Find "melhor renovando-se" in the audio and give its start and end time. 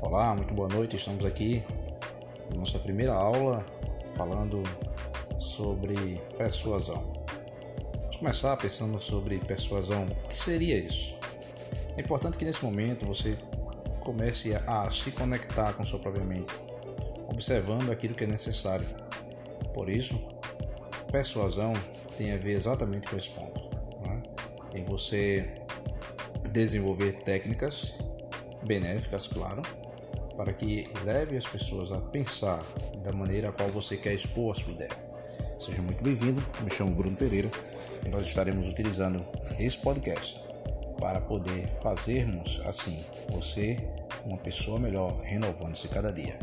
44.78-45.88